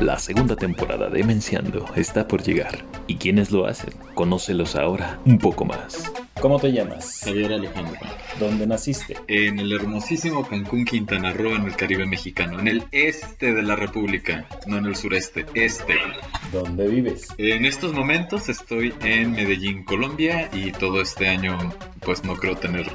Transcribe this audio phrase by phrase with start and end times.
[0.00, 2.84] La segunda temporada de Menciando está por llegar.
[3.08, 3.92] ¿Y quiénes lo hacen?
[4.14, 6.12] Conócelos ahora un poco más.
[6.40, 7.22] ¿Cómo te llamas?
[7.24, 7.98] Javier Alejandro.
[8.38, 9.16] ¿Dónde naciste?
[9.26, 13.74] En el hermosísimo Cancún, Quintana Roo, en el Caribe mexicano, en el este de la
[13.74, 15.96] República, no en el sureste, este.
[16.52, 17.26] ¿Dónde vives?
[17.36, 21.58] En estos momentos estoy en Medellín, Colombia, y todo este año
[22.04, 22.88] pues no creo tener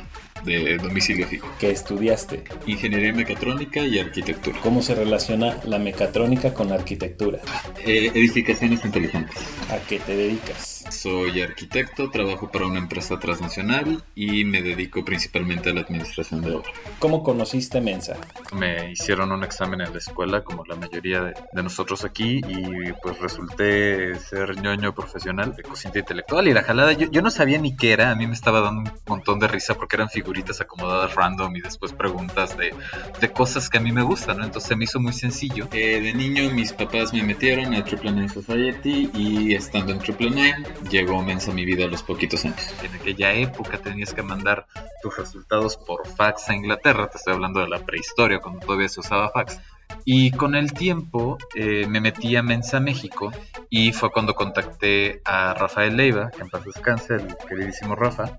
[0.44, 1.48] de domicilio fijo.
[1.60, 2.44] ¿Qué estudiaste?
[2.68, 4.60] Ingeniería mecatrónica y arquitectura.
[4.62, 7.40] ¿Cómo se relaciona la mecatrónica con la arquitectura?
[7.86, 9.38] Eh, edificaciones inteligentes.
[9.70, 10.86] ¿A qué te dedicas?
[10.90, 16.52] Soy arquitecto, trabajo para una empresa transnacional y me dedico principalmente a la administración de
[16.52, 16.70] obra.
[17.00, 18.18] ¿Cómo conociste Mensa?
[18.54, 22.92] Me hicieron un examen en la escuela, como la mayoría de, de nosotros aquí, y
[23.02, 26.48] pues resulté ser ñoño profesional de cocina intelectual.
[26.48, 28.92] Y la jalada, yo, yo no sabía ni qué era, a mí me estaba dando
[28.92, 32.74] un montón de risa porque eran figuritas acomodadas random y después preguntas de,
[33.22, 34.44] de cosas que a mí me gustan, ¿no?
[34.44, 35.68] Entonces se me hizo muy sencillo.
[35.72, 40.32] Eh, de niño mis papás me metieron a Triple Nine Society y estando en Triple
[40.32, 42.74] Nine llegó Mensa mi vida a los poquitos años.
[42.82, 44.66] En aquella época tenías que mandar
[45.04, 49.02] tus resultados por fax a Inglaterra, te estoy hablando de la prehistoria, cuando todavía se
[49.02, 49.60] usaba fax.
[50.04, 53.32] Y con el tiempo eh, me metí a Mensa México
[53.70, 58.36] y fue cuando contacté a Rafael Leiva, que en paz descanse, el queridísimo Rafa,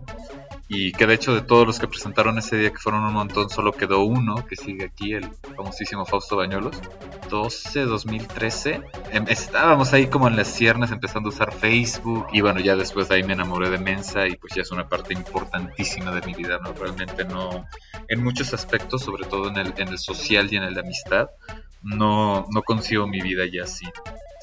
[0.74, 3.48] y que de hecho de todos los que presentaron ese día, que fueron un montón,
[3.48, 6.80] solo quedó uno que sigue aquí, el famosísimo Fausto Bañuelos.
[7.30, 8.82] 12, 2013.
[9.12, 13.08] Em, estábamos ahí como en las ciernes empezando a usar Facebook y bueno, ya después
[13.08, 16.34] de ahí me enamoré de Mensa y pues ya es una parte importantísima de mi
[16.34, 16.72] vida, ¿no?
[16.72, 17.66] Realmente no,
[18.08, 21.28] en muchos aspectos, sobre todo en el, en el social y en el de amistad,
[21.82, 23.86] no, no concibo mi vida ya así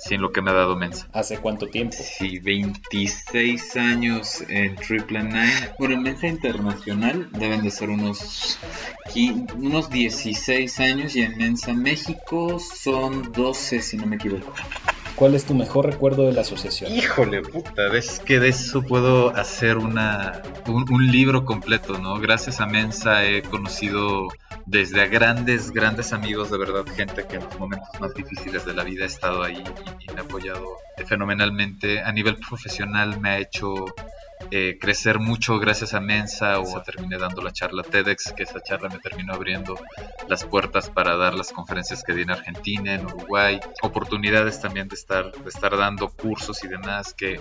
[0.04, 1.08] sin lo que me ha dado Mensa.
[1.14, 1.96] ¿Hace cuánto tiempo?
[2.00, 5.74] Sí, 26 años en Triple Nine.
[5.78, 8.58] Bueno, en Mensa Internacional deben de ser unos,
[9.14, 14.54] 15 unos 16 años y en Mensa México son 12, si no me equivoco.
[15.16, 16.92] ¿Cuál es tu mejor recuerdo de la asociación?
[16.92, 22.20] Híjole, puta, es que de eso puedo hacer una, un, un libro completo, ¿no?
[22.20, 24.30] Gracias a Mensa he conocido
[24.66, 28.74] desde a grandes, grandes amigos, de verdad, gente que en los momentos más difíciles de
[28.74, 30.66] la vida ha estado ahí y, y me ha apoyado
[31.06, 32.02] fenomenalmente.
[32.02, 33.86] A nivel profesional me ha hecho
[34.52, 38.90] eh, crecer mucho gracias a Mensa o terminé dando la charla TEDx, que esa charla
[38.90, 39.80] me terminó abriendo
[40.28, 44.96] las puertas para dar las conferencias que di en Argentina, en Uruguay, oportunidades también de
[44.96, 47.40] estar, de estar dando cursos y demás, que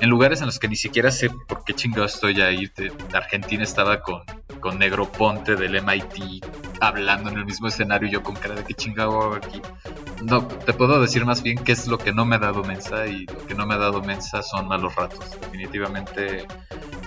[0.00, 3.62] en lugares en los que ni siquiera sé por qué chingado estoy ahí, de, Argentina
[3.62, 4.22] estaba con,
[4.60, 6.44] con Negro Ponte del MIT
[6.80, 9.62] hablando en el mismo escenario y yo con cara de qué chingado hago aquí.
[10.22, 13.06] No, te puedo decir más bien qué es lo que no me ha dado Mensa
[13.06, 15.38] y lo que no me ha dado Mensa son malos ratos.
[15.40, 16.46] Definitivamente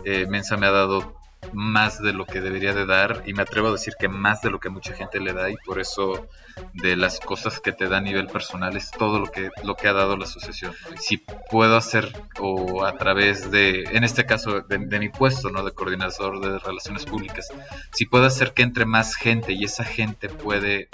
[0.05, 3.67] eh, Mensa me ha dado más de lo que debería de dar y me atrevo
[3.67, 6.27] a decir que más de lo que mucha gente le da y por eso
[6.73, 9.87] de las cosas que te da a nivel personal es todo lo que lo que
[9.87, 10.73] ha dado la asociación.
[10.99, 15.63] Si puedo hacer o a través de en este caso de, de, mi puesto no
[15.63, 17.49] de coordinador de relaciones públicas
[17.91, 20.89] si puedo hacer que entre más gente y esa gente puede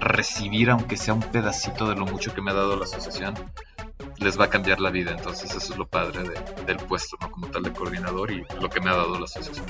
[0.00, 3.34] recibir aunque sea un pedacito de lo mucho que me ha dado la asociación
[4.20, 5.10] les va a cambiar la vida.
[5.10, 7.30] Entonces eso es lo padre de, del puesto, ¿no?
[7.30, 9.66] Como tal de coordinador y lo que me ha dado la asociación.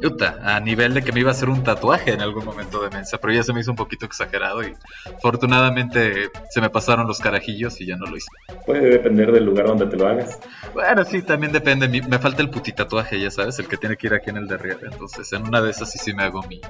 [0.00, 2.90] Yuta, a nivel de que me iba a hacer un tatuaje en algún momento de
[2.90, 4.74] mensa, pero ya se me hizo un poquito exagerado y
[5.16, 8.28] afortunadamente se me pasaron los carajillos y ya no lo hice.
[8.66, 10.38] Puede depender del lugar donde te lo hagas.
[10.74, 11.88] Bueno, sí, también depende.
[11.88, 14.54] Me falta el putitatuaje, ya sabes, el que tiene que ir aquí en el de
[14.54, 14.78] arriba.
[14.90, 16.60] Entonces en una de esas sí sí me hago mi,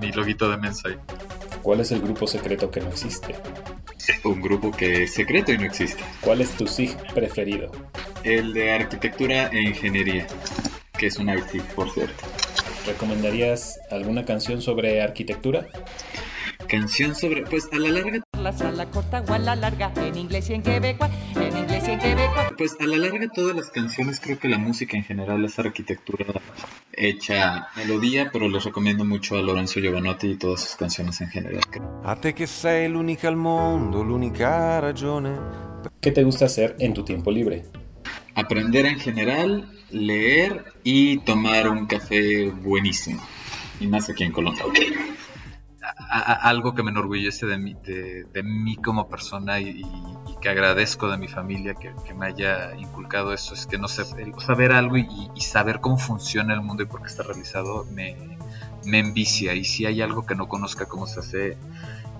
[0.00, 0.96] mi loguito de mensa ahí.
[1.64, 3.34] ¿Cuál es el grupo secreto que no existe?
[4.22, 6.04] Un grupo que es secreto y no existe.
[6.20, 7.72] ¿Cuál es tu SIG preferido?
[8.22, 10.26] El de arquitectura e ingeniería,
[10.98, 12.22] que es un IC, por cierto.
[12.86, 15.66] ¿Recomendarías alguna canción sobre arquitectura?
[16.68, 18.22] Canción sobre, pues a la larga
[18.76, 21.73] la corta o a la larga, en inglés y en quebecois, en inglés
[22.56, 26.24] Pues a la larga todas las canciones, creo que la música en general es arquitectura
[26.92, 31.60] hecha melodía, pero les recomiendo mucho a Lorenzo Giovanotti y todas sus canciones en general.
[32.04, 35.36] A te che sei l'unica al mondo, l'unica ragione.
[36.00, 37.64] ¿Qué te gusta hacer en tu tiempo libre?
[38.34, 43.22] Aprender en general, leer y tomar un café buenísimo.
[43.78, 44.64] Y más aquí en Colombia.
[46.10, 49.84] A, a, algo que me enorgullece de mí, de, de mí como persona y, y,
[50.44, 54.04] que agradezco de mi familia que, me haya inculcado eso es que no sé,
[54.44, 58.36] saber algo y, y, saber cómo funciona el mundo y por qué está realizado me,
[58.84, 61.56] me envicia y si hay algo que no conozca cómo se hace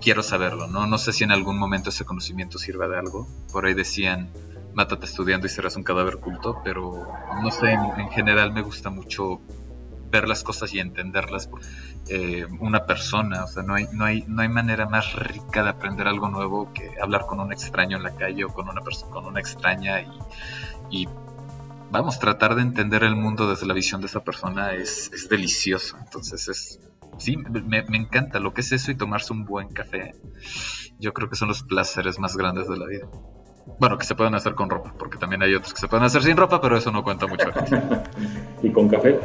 [0.00, 0.87] quiero saberlo, ¿no?
[0.87, 3.29] No sé si en algún momento ese conocimiento sirva de algo.
[3.53, 4.31] Por ahí decían,
[4.73, 7.06] mátate estudiando y serás un cadáver culto, pero
[7.43, 9.43] no sé, en, en general me gusta mucho
[10.14, 11.50] ver las cosas y entenderlas.
[12.08, 15.70] Eh, una persona, o sea, no hay, no, hay, no hay manera más rica de
[15.70, 18.81] aprender algo nuevo que hablar con un extraño en la calle o con una
[19.11, 20.08] con una extraña y,
[20.90, 21.08] y
[21.90, 25.96] vamos, tratar de entender el mundo desde la visión de esa persona es, es delicioso.
[25.99, 26.81] Entonces es,
[27.19, 30.14] sí, me, me, encanta lo que es eso y tomarse un buen café.
[31.00, 33.08] Yo creo que son los placeres más grandes de la vida.
[33.78, 36.22] Bueno, que se pueden hacer con ropa, porque también hay otros que se pueden hacer
[36.22, 37.50] sin ropa, pero eso no cuenta mucho.
[38.62, 39.19] ¿Y con café?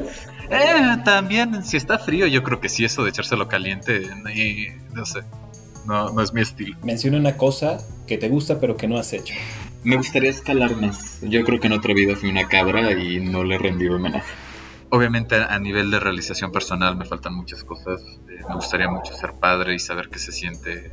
[0.49, 4.01] Eh, también, si está frío, yo creo que sí, eso de echárselo caliente,
[4.33, 5.23] y, no sé,
[5.85, 6.77] no, no es mi estilo.
[6.83, 7.77] Menciona una cosa
[8.07, 9.35] que te gusta pero que no has hecho.
[9.83, 11.19] Me gustaría escalar más.
[11.21, 14.33] Yo creo que en otra vida fui una cabra y no le rendí homenaje.
[14.89, 18.01] Obviamente a nivel de realización personal me faltan muchas cosas.
[18.01, 20.91] Eh, me gustaría mucho ser padre y saber qué se siente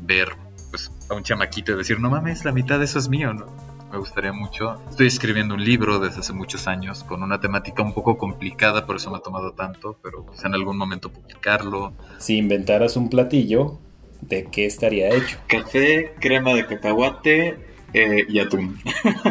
[0.00, 0.36] ver
[0.72, 3.46] pues, a un chamaquito y decir, no mames, la mitad de eso es mío, ¿no?
[3.92, 4.80] Me gustaría mucho.
[4.88, 8.96] Estoy escribiendo un libro desde hace muchos años con una temática un poco complicada, por
[8.96, 11.92] eso me ha tomado tanto, pero pues, en algún momento publicarlo.
[12.16, 13.78] Si inventaras un platillo,
[14.22, 15.36] ¿de qué estaría hecho?
[15.46, 18.78] Café, crema de cacahuate, eh, y atún.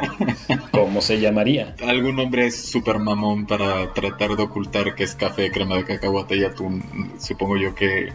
[0.71, 1.75] ¿Cómo se llamaría?
[1.85, 6.43] Algún nombre súper mamón para tratar de ocultar que es café, crema de cacahuate y
[6.43, 6.83] atún.
[7.19, 8.09] Supongo yo que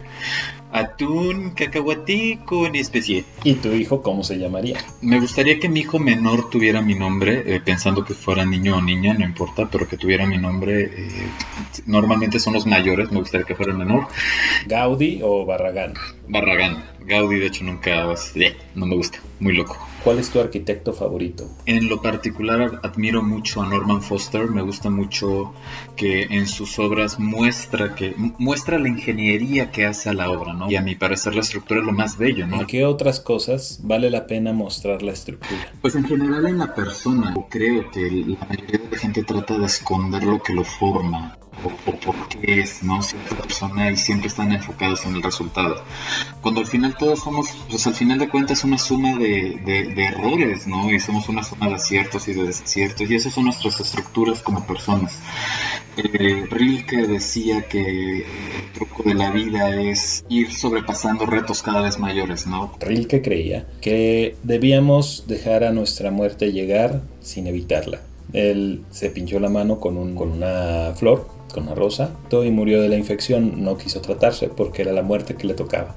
[0.71, 3.25] atún, cacahuatí con especie.
[3.43, 4.77] ¿Y tu hijo cómo se llamaría?
[5.01, 8.81] Me gustaría que mi hijo menor tuviera mi nombre, eh, pensando que fuera niño o
[8.81, 10.83] niña, no importa, pero que tuviera mi nombre.
[10.83, 11.29] Eh,
[11.85, 14.07] normalmente son los mayores, me gustaría que fuera el menor.
[14.65, 15.93] ¿Gaudi o Barragán?
[16.27, 16.83] Barragán.
[17.05, 18.13] Gaudi, de hecho, nunca.
[18.35, 19.77] Eh, no me gusta, muy loco.
[20.07, 21.49] ¿Cuál es tu arquitecto favorito?
[21.65, 25.53] En lo particular admiro mucho a Norman Foster, me gusta mucho
[25.97, 30.71] que en sus obras muestra que muestra la ingeniería que hace a la obra, ¿no?
[30.71, 32.61] Y a mi parecer la estructura es lo más bello, ¿no?
[32.61, 35.73] ¿En qué otras cosas vale la pena mostrar la estructura?
[35.81, 39.65] Pues en general en la persona, creo que la mayoría de la gente trata de
[39.65, 43.01] esconder lo que lo forma o, o por qué es, ¿no?
[43.01, 45.83] Cierta persona y siempre están enfocados en el resultado.
[46.41, 50.05] Cuando al final todos somos, pues al final de cuentas una suma de, de, de
[50.05, 50.91] errores, ¿no?
[50.91, 54.65] Y somos una suma de aciertos y de desaciertos y esas son nuestras estructuras como
[54.65, 55.19] personas.
[55.97, 58.25] Eh, Rilke decía que el
[58.73, 62.71] truco de la vida es ir sobrepasando retos cada vez mayores, ¿no?
[62.79, 68.01] Rilke creía que debíamos dejar a nuestra muerte llegar sin evitarla.
[68.33, 72.81] Él se pinchó la mano con, un, con una flor, con una rosa, y murió
[72.81, 73.63] de la infección.
[73.63, 75.95] No quiso tratarse porque era la muerte que le tocaba.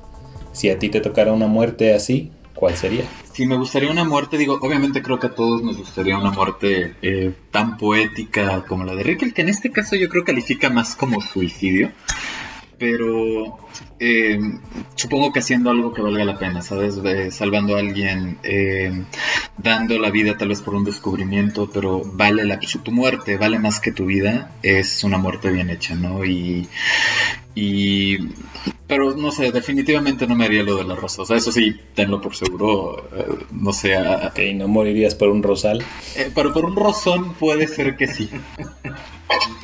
[0.52, 3.04] Si a ti te tocara una muerte así, ¿cuál sería?
[3.32, 6.94] Si me gustaría una muerte, digo, obviamente creo que a todos nos gustaría una muerte
[7.02, 10.96] eh, tan poética como la de Rilke, que en este caso yo creo califica más
[10.96, 11.90] como suicidio
[12.80, 13.58] pero
[13.98, 14.40] eh,
[14.94, 16.98] supongo que haciendo algo que valga la pena, ¿sabes?
[17.04, 18.38] Eh, salvando a alguien,
[19.62, 23.80] dando la vida tal vez por un descubrimiento, pero vale la tu muerte, vale más
[23.80, 26.24] que tu vida, es una muerte bien hecha, ¿no?
[26.24, 26.68] Y,
[27.54, 28.18] y
[28.86, 31.22] pero no sé, definitivamente no me haría lo de la rosa.
[31.22, 33.08] O sea, eso sí, tenlo por seguro.
[33.16, 33.96] eh, no sé.
[33.96, 35.82] Ok, ¿no morirías por un rosal?
[36.16, 38.28] eh, pero por un rozón puede ser que sí.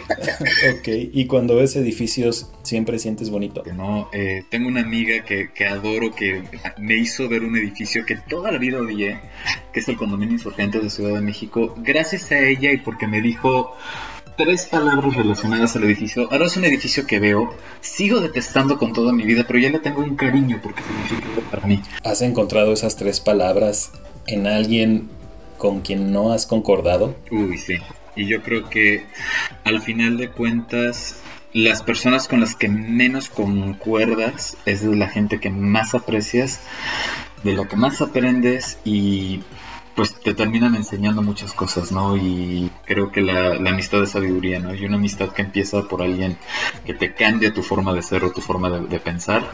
[0.79, 3.63] Ok, y cuando ves edificios, ¿siempre sientes bonito?
[3.75, 4.09] no.
[4.13, 6.43] Eh, tengo una amiga que, que adoro que
[6.79, 9.21] me hizo ver un edificio que toda la vida odié,
[9.73, 11.75] que es el condominio Insurgentes de Ciudad de México.
[11.79, 13.77] Gracias a ella y porque me dijo
[14.37, 16.29] tres palabras relacionadas al edificio.
[16.31, 19.79] Ahora es un edificio que veo, sigo detestando con toda mi vida, pero ya le
[19.79, 21.83] tengo un cariño porque significa algo para mí.
[22.05, 23.93] ¿Has encontrado esas tres palabras
[24.27, 25.09] en alguien
[25.59, 27.17] con quien no has concordado?
[27.31, 27.77] Uy, sí.
[28.17, 29.05] Y yo creo que
[29.65, 31.21] al final de cuentas,
[31.53, 36.61] las personas con las que menos concuerdas es de la gente que más aprecias,
[37.45, 39.43] de la que más aprendes y
[39.95, 42.17] pues te terminan enseñando muchas cosas, ¿no?
[42.17, 44.75] Y creo que la, amistad es sabiduría, ¿no?
[44.75, 46.37] Y una amistad que empieza por alguien
[46.85, 49.51] que te cambia tu forma de ser o tu forma de pensar,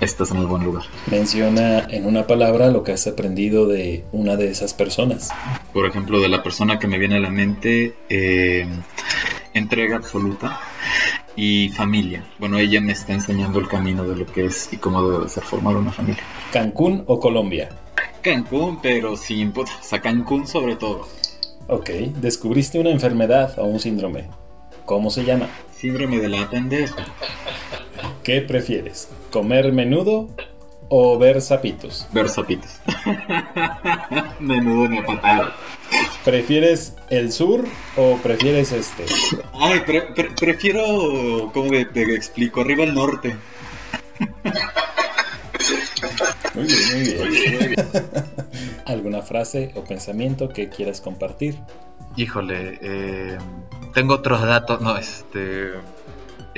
[0.00, 0.84] estás en el buen lugar.
[1.10, 5.30] Menciona en una palabra lo que has aprendido de una de esas personas.
[5.72, 8.66] por ejemplo, de la persona que me viene a la mente, eh,
[9.54, 10.60] entrega absoluta
[11.34, 12.24] y familia.
[12.38, 15.42] Bueno, ella me está enseñando el camino de lo que es y cómo debe ser
[15.42, 16.22] formar una familia.
[16.52, 17.68] ¿Cancún o Colombia?
[18.22, 21.06] Cancún, pero sin puta, o sea, Cancún sobre todo.
[21.68, 24.24] Ok, descubriste una enfermedad o un síndrome.
[24.84, 25.48] ¿Cómo se llama?
[25.76, 27.06] Síndrome de la pendeja.
[28.22, 29.08] ¿Qué prefieres?
[29.36, 30.30] ¿Comer menudo
[30.88, 32.08] o ver sapitos?
[32.10, 32.70] Ver sapitos.
[34.40, 35.52] Menudo en la patada.
[36.24, 37.66] ¿Prefieres el sur
[37.98, 39.04] o prefieres este?
[39.52, 42.62] Ay, pre- pre- prefiero, ¿cómo te, te explico?
[42.62, 43.36] Arriba el norte.
[46.54, 47.74] Muy bien, muy bien.
[48.86, 51.58] ¿Alguna frase o pensamiento que quieras compartir?
[52.16, 53.36] Híjole, eh,
[53.92, 55.72] tengo otros datos, no, este...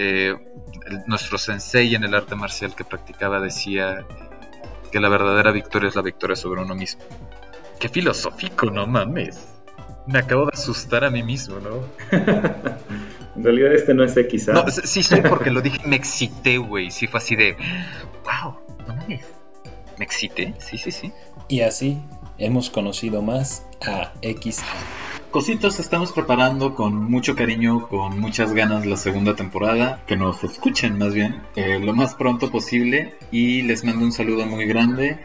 [0.01, 0.35] eh,
[0.87, 4.05] el- nuestro sensei en el arte marcial que practicaba decía
[4.93, 7.03] que la verdadera victoria es la victoria sobre uno mismo.
[7.81, 9.49] Qué filosófico, no mames.
[10.07, 11.81] Me acabo de asustar a mí mismo, ¿no?
[13.37, 14.53] En realidad este no es XA.
[14.53, 16.91] No, s- sí soy porque lo dije, me excité, güey.
[16.91, 17.57] Sí fue así de,
[18.25, 18.57] wow,
[18.89, 19.25] no mames.
[19.97, 21.13] Me excité, sí, sí, sí.
[21.47, 22.01] Y así
[22.39, 24.65] hemos conocido más a XA.
[25.31, 30.97] Cositos estamos preparando con mucho cariño, con muchas ganas la segunda temporada, que nos escuchen
[30.97, 33.15] más bien, eh, lo más pronto posible.
[33.31, 35.19] Y les mando un saludo muy grande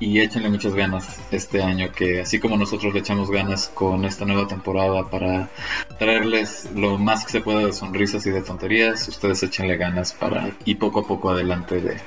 [0.00, 4.24] y échenle muchas ganas este año, que así como nosotros le echamos ganas con esta
[4.24, 5.50] nueva temporada para
[5.98, 10.52] traerles lo más que se pueda de sonrisas y de tonterías, ustedes échenle ganas para
[10.64, 12.00] ir poco a poco adelante de,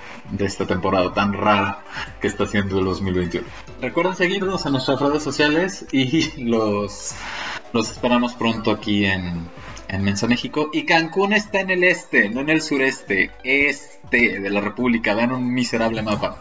[0.44, 1.84] esta temporada tan rara
[2.20, 3.46] que está haciendo el 2021.
[3.80, 7.14] Recuerden seguirnos en nuestras redes sociales y los,
[7.74, 9.48] los esperamos pronto aquí en,
[9.88, 10.72] en Mensa México.
[10.74, 15.14] Y Cancún está en el este, no en el sureste, este de la República.
[15.14, 16.40] Vean un miserable mapa.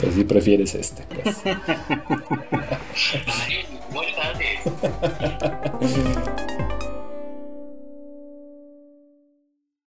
[0.00, 1.42] Pues si prefieres este, pues.
[4.16, 4.60] Padre.